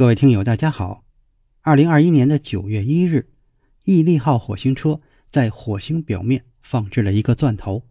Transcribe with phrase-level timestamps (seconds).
[0.00, 1.04] 各位听友，大家好。
[1.60, 3.28] 二零二一年的九月一日，
[3.84, 7.84] 毅力号火星车在火星表面放置了一个钻头，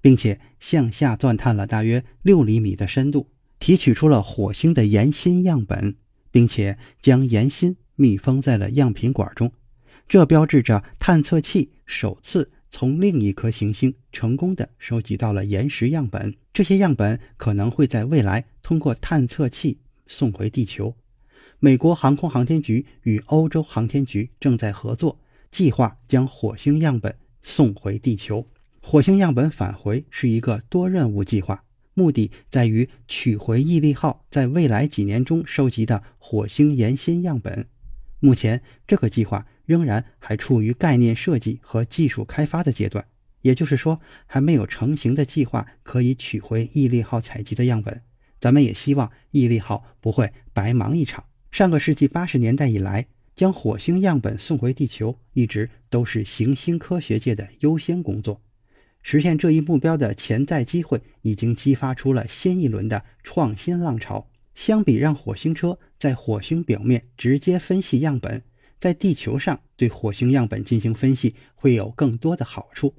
[0.00, 5.96] 并且向下钻探了大约六厘米的深度，提取出了火星的岩芯样本，
[6.30, 9.50] 并且将岩芯密封在了样品管中。
[10.06, 16.32] 这标志着探测器首次从另一颗行星成功的收集到了岩石样本。
[16.52, 20.94] 这些样本可能会在未来通过探测器送回地球。
[21.58, 25.18] 美国航空航天局与欧洲航天局正在合作，
[25.50, 28.46] 计划将火星样本送回地球。
[28.82, 37.66] 火星样本返回是一个多任务计划，目的在于取回毅力号在未来几年中收集的火星岩芯样本。
[38.20, 43.04] 目前，这个计划仍然还处于概念设计和技术开发的阶段，
[43.40, 48.02] 也就是说，还没有成型的计划可以取回毅力号采集的样本。
[48.38, 51.24] 咱们也希望毅力号不会白忙一场。
[51.50, 58.40] 上个世纪八十年代以来，将火星样本送回地球一直都是行星科学界的优先工作。
[59.02, 64.28] 实现这一目标的潜在机会已经激发出了新一轮的创新浪潮。
[64.54, 68.42] 相比让火星车在火星表面直接分析样本，
[68.80, 72.94] 在地球上对火星样本进行分析会有更多的好处。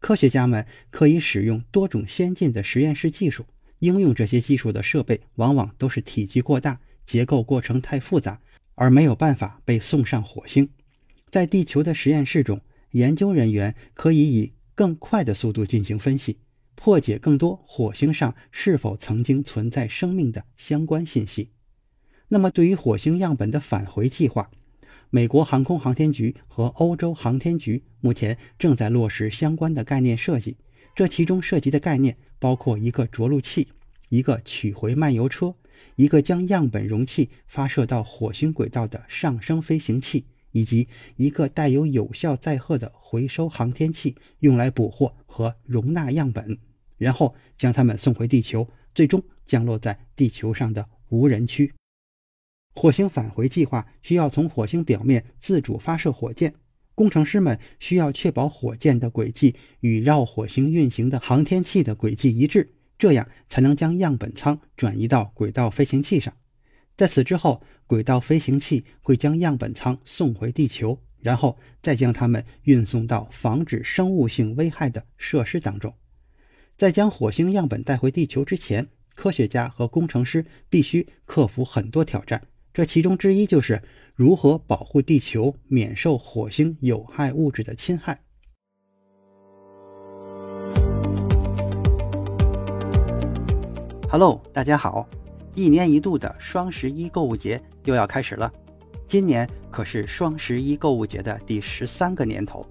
[0.00, 3.46] 科学家们可以使用多种先进的实验室技术，
[3.78, 6.78] 应用这些技术的设备往往都是体积过大。
[7.08, 8.38] 结构过程太复杂，
[8.74, 10.68] 而没有办法被送上火星。
[11.30, 12.60] 在地球的实验室中，
[12.90, 16.36] 研究人员可以以更快的速度进行分析，
[16.74, 21.50] 破解更多火星上是否曾经存在生命的相关信息。
[22.28, 24.50] 那么，对于火星样本的返回计划，
[25.08, 30.58] 美国航空航天局和欧洲航天局目前正在落实相关的概念设计。
[30.94, 33.68] 这其中涉及的概念包括一个着陆器、
[34.10, 35.54] 一个取回漫游车。
[35.96, 46.58] 一个将样本容器发射到火星轨道的上升飞行器，以及一个带有有效载荷的回收航天器，用来捕获和容纳样本，
[46.96, 51.72] 然后将它们送回地球，最终降落在地球上的无人区。
[52.74, 56.54] 火星返回计划需要从火星表面自主发射火箭，
[56.94, 62.74] 工程师们需要确保火箭的轨迹与绕火星运行的航天器的轨迹一致。
[62.98, 66.34] 这样才能将样本舱转移到轨道飞行器上，
[66.96, 75.94] 在此之后，轨道飞行器会将样本舱送回地球，然后再将它们运送到防止生物性危害的设施当中。
[76.76, 83.82] 在将火星样本带回地球之前，科学家和工程师必须克服很多挑战，这其中之一就是
[84.14, 88.20] 如何保护地球免受火星有害物质的侵害。
[94.10, 95.06] Hello，大家好！
[95.52, 98.50] 一年一度的双十一购物节又要开始了，
[99.06, 102.64] 今年可是双十一购物节的第十三个年头，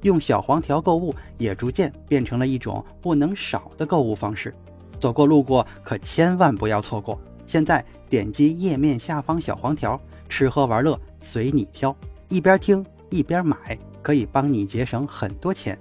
[0.00, 4.54] 用小黄条购物也逐渐变成了一种不能少的购物方式。
[4.98, 7.20] 走过路过可千万不要错过！
[7.46, 11.94] 现在点击页面下方小黄条，吃喝玩乐随你挑，
[12.30, 15.78] 一边听一边买，可以帮你节省很多钱。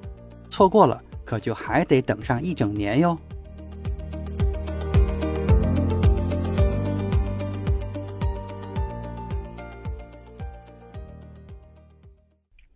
[0.49, 3.17] 错过了可就还得等上一整年哟！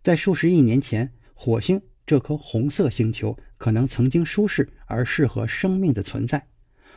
[0.04, 6.46] 在数十亿年前，火星这颗红色星球可能曾经舒适而适合生命的存在，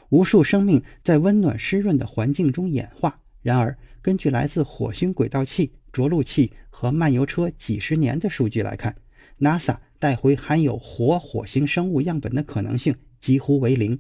[0.10, 3.22] 无数生命在温暖湿润的环境中演化。
[3.42, 8.94] 然而，根据来自火星轨道器、着陆器和漫游车几十年的数据来看
[9.40, 13.98] ，NASA 带回含有活火星生物样本的可能性几乎为零。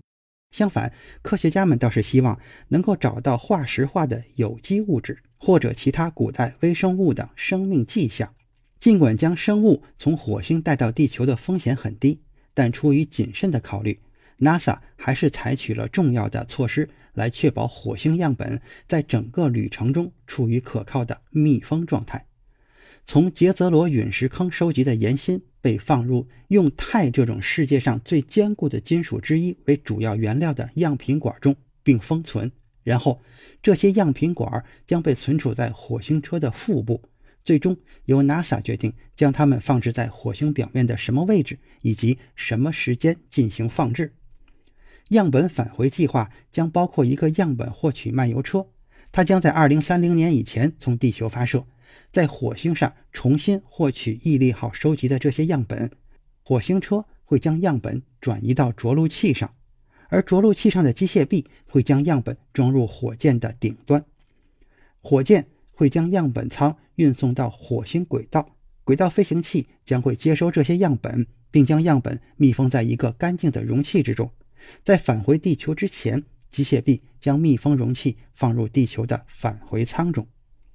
[0.52, 2.38] 相反，科学家们倒是希望
[2.68, 8.34] 能够找到化石化的有机物质或者其他古代微生物的生命迹象。
[8.80, 12.22] 尽管将生物从火星带到地球的风险很低，
[12.54, 14.00] 但出于谨慎的考虑
[14.40, 22.26] ，NASA 还是采取了重要的措施来确保火星样本在整个旅程中处于可靠的密封状态。
[23.06, 32.52] 从杰泽罗陨石坑收集的岩芯被放入用钛这种世界上最坚固的金属之一为主要原料的样品管中，并封存。
[32.84, 33.22] 然后
[33.64, 37.02] 这些样品管将被存储在火星车的腹部，
[37.48, 44.12] 最终由 NASA 决定将它们放置在火星表面的什么位置以及什么时间进行放置。
[45.12, 48.68] 样本返回计划将包括一个样本获取漫游车，
[49.14, 51.66] 它将在2030年以前从地球发射，
[52.12, 55.90] 在火星上重新获取毅力号收集的这些样本。
[56.44, 59.54] 火星车会将样本转移到着陆器上，
[60.10, 64.04] 而着陆器上的机械臂会将样本装入火箭的顶端。
[65.00, 65.48] 火箭
[65.78, 74.32] 会将样本舱运送到火星轨道，轨道飞行器将会接收这些样本，并将样本密封在一个干净的容器之中。
[74.84, 80.28] 在返回地球之前，机械臂将密封容器放入地球的返回舱中。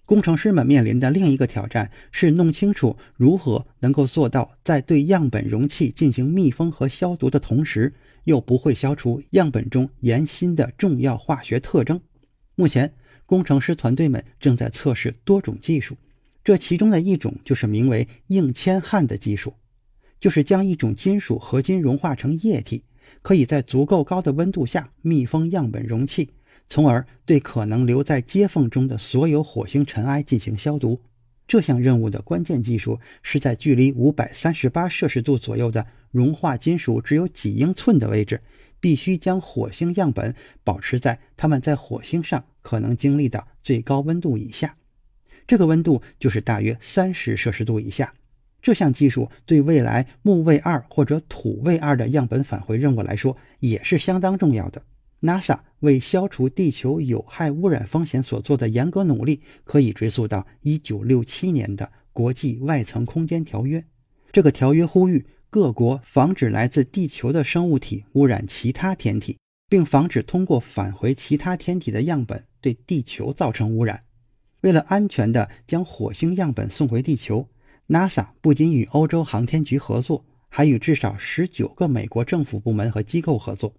[0.04, 12.00] 工程师们面临的另一个挑战是弄清楚如何能够做到在对样本容器进行密封和消毒的同时，又不会消除样本中岩芯的重要化学特征。
[12.54, 12.94] 目前，
[13.26, 15.96] 工程师团队们正在测试多种技术，
[16.44, 19.54] 这其中的一种就是名为硬铅焊的技术，
[20.20, 22.84] 就是将一种金属合金融化成液体。
[23.20, 26.30] 可以在足够高的温度下密封样本容器，
[26.68, 31.00] 从而对可能留在接缝中的所有火星尘埃进行消毒。
[31.46, 38.40] 这项任务的关键技术是在距离五百三十八摄氏度左右的融化金属只有几英寸的位置，
[38.80, 40.34] 必须将火星样本
[40.64, 44.74] 保持在它们在火星上可能经历的最高温度以下。
[45.46, 48.14] 这个温度就是大约三十摄氏度以下。
[48.62, 54.80] 这项技术对未来木卫二或者土卫二的样本返回任务来说也是相当重要的。
[55.20, 63.84] NASA 为消除地球有害污染风险所做的严格努力，可以追溯到1967年的国际外层空间条约。
[64.32, 69.38] 这个条约呼吁各国防止来自地球的生物体污染其他天体，
[69.68, 74.04] 并防止通过返回其他天体的样本对地球造成污染。
[74.62, 77.46] 为了安全地将火星样本送回地球。
[77.88, 83.74] NASA 不仅与欧洲航天局合作，还与至少十九个美国政府部门和机构合作，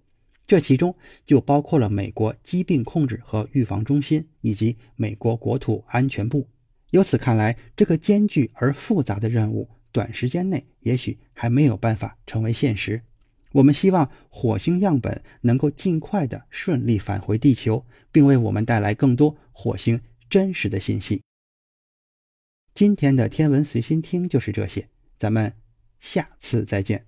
[0.45, 0.93] 这其中
[1.25, 6.47] 就包括了美国疾病控制和预防中心以及美国国土安全部。
[6.91, 13.01] 由此看来，这个艰巨而复杂的任务，短时间内也许还没有办法成为现实。
[13.53, 21.23] 我们希望火星样本能够尽快的顺利返回地球，并为我们带来更多火星真实的信息。
[22.73, 25.53] 今天的天文随心听就是这些，咱们
[25.99, 27.05] 下次再见。